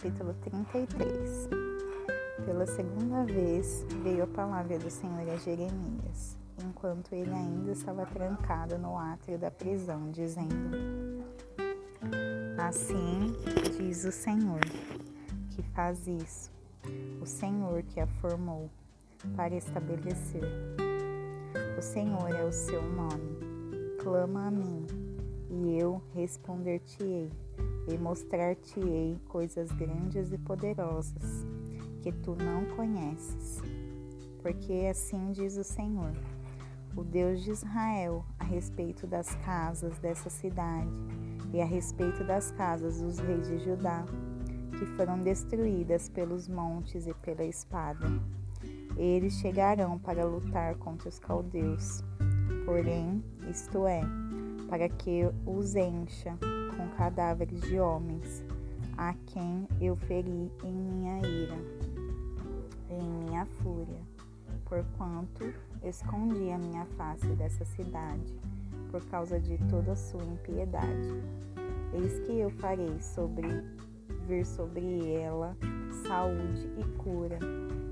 [0.00, 1.50] capítulo 33.
[2.46, 8.78] Pela segunda vez veio a palavra do Senhor a Jeremias, enquanto ele ainda estava trancado
[8.78, 11.22] no átrio da prisão, dizendo:
[12.56, 13.36] Assim
[13.76, 14.60] diz o Senhor,
[15.50, 16.50] que faz isso,
[17.20, 18.70] o Senhor que a formou
[19.36, 20.48] para estabelecer.
[21.78, 23.38] O Senhor é o seu nome.
[23.98, 24.86] Clama a mim,
[25.50, 27.30] e eu responder-te-ei
[27.88, 31.46] e mostrar-te-ei coisas grandes e poderosas
[32.02, 33.62] que tu não conheces.
[34.42, 36.12] Porque assim diz o Senhor,
[36.96, 40.98] o Deus de Israel, a respeito das casas dessa cidade
[41.52, 44.04] e a respeito das casas dos reis de Judá,
[44.78, 48.06] que foram destruídas pelos montes e pela espada.
[48.96, 52.02] Eles chegarão para lutar contra os caldeus,
[52.64, 54.00] porém, isto é,
[54.68, 56.38] para que os encha
[56.80, 58.42] com cadáveres de homens,
[58.96, 61.58] a quem eu feri em minha ira,
[62.88, 64.00] em minha fúria,
[64.64, 68.34] porquanto escondi a minha face dessa cidade,
[68.90, 71.22] por causa de toda a sua impiedade.
[71.92, 73.46] Eis que eu farei sobre
[74.26, 75.54] vir sobre ela
[76.08, 77.38] saúde e cura,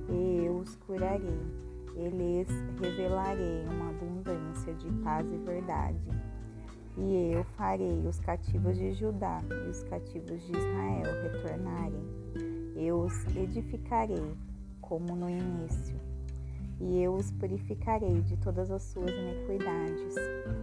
[0.09, 1.43] e eu os curarei,
[1.95, 2.49] e lhes
[2.81, 6.09] revelarei uma abundância de paz e verdade
[6.99, 12.03] e eu farei os cativos de Judá e os cativos de Israel retornarem.
[12.75, 14.35] Eu os edificarei
[14.81, 15.97] como no início,
[16.81, 20.15] e eu os purificarei de todas as suas iniquidades,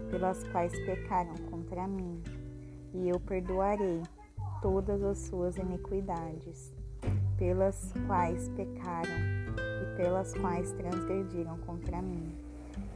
[0.09, 2.22] pelas quais pecaram contra mim,
[2.94, 4.02] e eu perdoarei
[4.61, 6.73] todas as suas iniquidades,
[7.38, 9.22] pelas quais pecaram
[9.58, 12.33] e pelas quais transgrediram contra mim.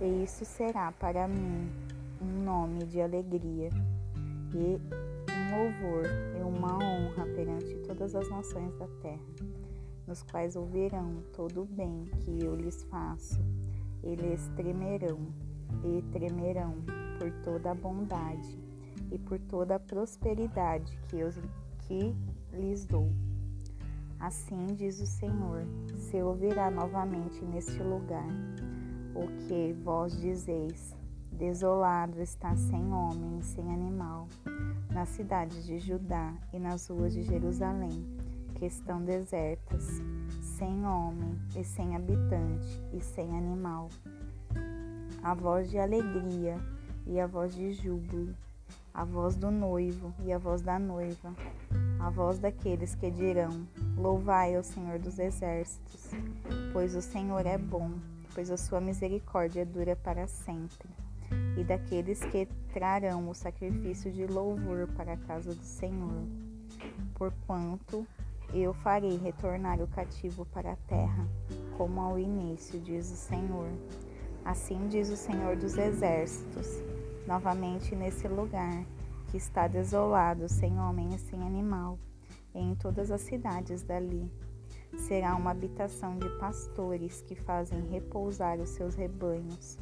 [0.01, 1.69] E isso será para mim
[2.21, 3.69] um nome de alegria
[4.53, 4.79] e
[5.31, 6.05] um louvor
[6.37, 9.23] e uma honra perante todas as nações da terra,
[10.07, 13.39] nos quais ouvirão todo o bem que eu lhes faço.
[14.03, 15.19] Eles tremerão
[15.83, 16.75] e tremerão
[17.17, 18.57] por toda a bondade
[19.11, 21.29] e por toda a prosperidade que, eu,
[21.79, 22.15] que
[22.53, 23.09] lhes dou.
[24.19, 25.65] Assim diz o Senhor:
[25.95, 28.27] se ouvirá novamente neste lugar
[29.15, 30.95] o que vós dizeis,
[31.31, 34.27] Desolado está sem homem sem animal,
[34.91, 38.05] nas cidades de Judá e nas ruas de Jerusalém,
[38.55, 40.01] que estão desertas,
[40.41, 43.87] sem homem e sem habitante e sem animal.
[45.23, 46.59] A voz de alegria
[47.07, 48.35] e a voz de júbilo,
[48.93, 51.33] a voz do noivo e a voz da noiva,
[52.01, 56.11] a voz daqueles que dirão: Louvai ao Senhor dos exércitos,
[56.73, 57.91] pois o Senhor é bom,
[58.33, 60.89] pois a sua misericórdia dura para sempre
[61.57, 66.23] e daqueles que trarão o sacrifício de louvor para a casa do Senhor.
[67.15, 68.07] Porquanto
[68.53, 71.27] eu farei retornar o cativo para a terra,
[71.77, 73.69] como ao início, diz o Senhor.
[74.45, 76.67] Assim diz o Senhor dos Exércitos,
[77.27, 78.83] novamente nesse lugar
[79.27, 81.99] que está desolado, sem homem e sem animal,
[82.55, 84.31] e em todas as cidades dali.
[84.97, 89.77] Será uma habitação de pastores que fazem repousar os seus rebanhos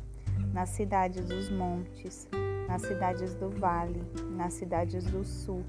[0.54, 2.28] nas cidades dos montes,
[2.68, 4.02] nas cidades do vale,
[4.36, 5.64] nas cidades do sul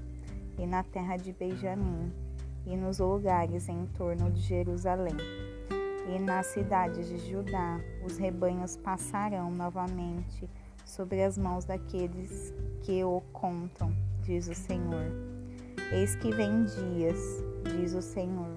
[0.57, 2.11] e na terra de Benjamim,
[2.65, 5.15] e nos lugares em torno de Jerusalém.
[6.13, 10.49] E nas cidades de Judá, os rebanhos passarão novamente
[10.85, 15.05] sobre as mãos daqueles que o contam, diz o Senhor.
[15.91, 17.43] Eis que vem dias,
[17.75, 18.55] diz o Senhor,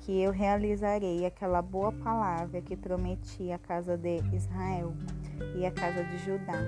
[0.00, 4.94] que eu realizarei aquela boa palavra que prometi à casa de Israel
[5.56, 6.60] e à casa de Judá.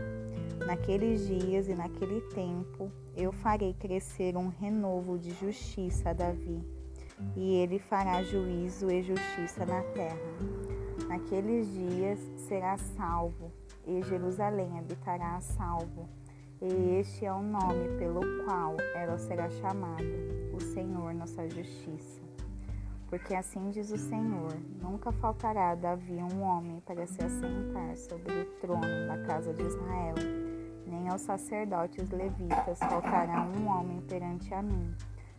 [0.66, 6.62] Naqueles dias e naquele tempo eu farei crescer um renovo de justiça a Davi,
[7.36, 10.18] e ele fará juízo e justiça na terra.
[11.08, 13.52] Naqueles dias será salvo,
[13.86, 16.08] e Jerusalém habitará a salvo.
[16.62, 20.04] E este é o nome pelo qual ela será chamada,
[20.52, 22.29] o Senhor nossa justiça.
[23.10, 28.32] Porque assim diz o Senhor: nunca faltará a Davi um homem para se assentar sobre
[28.32, 30.14] o trono da casa de Israel,
[30.86, 34.94] nem aos sacerdotes levitas faltará um homem perante a mim,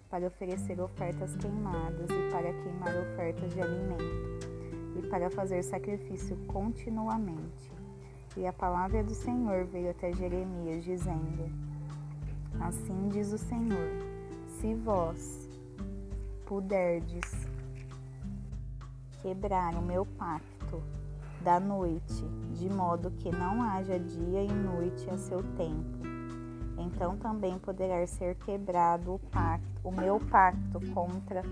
[0.10, 4.50] para oferecer ofertas queimadas e para queimar ofertas de alimento,
[4.98, 7.72] e para fazer sacrifício continuamente.
[8.36, 11.50] E a palavra do Senhor veio até Jeremias, dizendo:
[12.60, 13.90] Assim diz o Senhor:
[14.60, 15.50] se vós
[16.46, 17.51] puderdes
[19.22, 20.82] quebrar o meu pacto
[21.44, 22.24] da noite,
[22.54, 26.00] de modo que não haja dia e noite a seu tempo.
[26.78, 31.44] então também poderá ser quebrado o pacto, o meu pacto contra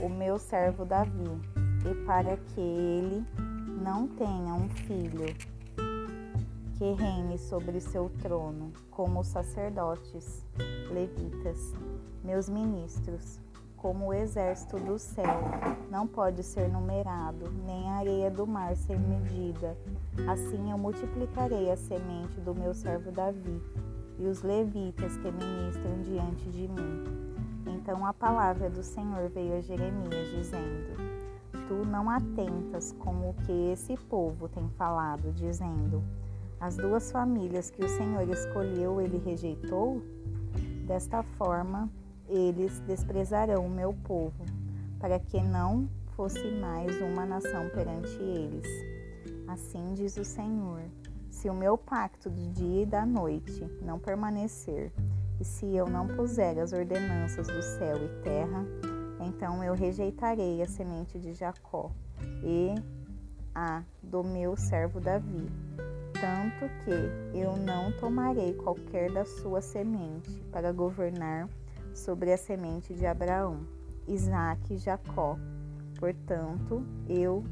[0.00, 1.40] o meu servo Davi,
[1.88, 3.24] e para que ele
[3.82, 5.26] não tenha um filho
[6.76, 10.44] que reine sobre seu trono, como os sacerdotes,
[10.90, 11.72] levitas,
[12.22, 13.40] meus ministros,
[13.76, 15.40] como o exército do céu,
[15.90, 19.76] não pode ser numerado, nem a areia do mar ser medida.
[20.28, 23.62] Assim eu multiplicarei a semente do meu servo Davi
[24.18, 27.04] e os levitas que ministram diante de mim.
[27.66, 30.96] Então a palavra do Senhor veio a Jeremias, dizendo:
[31.68, 36.02] Tu não atentas com o que esse povo tem falado, dizendo:
[36.58, 40.02] As duas famílias que o Senhor escolheu, ele rejeitou?
[40.86, 41.90] Desta forma,
[42.28, 44.44] eles desprezarão o meu povo,
[44.98, 48.66] para que não fosse mais uma nação perante eles.
[49.46, 50.82] Assim diz o Senhor:
[51.30, 54.92] se o meu pacto do dia e da noite não permanecer,
[55.38, 58.64] e se eu não puser as ordenanças do céu e terra,
[59.20, 61.90] então eu rejeitarei a semente de Jacó
[62.42, 62.74] e
[63.54, 65.46] a do meu servo Davi,
[66.14, 71.48] tanto que eu não tomarei qualquer da sua semente para governar
[71.96, 73.66] sobre a semente de Abraão,
[74.06, 75.36] Isaque e Jacó.
[75.98, 77.42] Portanto, eu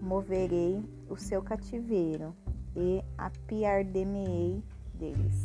[0.00, 2.34] removerei o seu cativeiro
[2.76, 4.62] e apiar-me-ei
[4.94, 5.43] deles.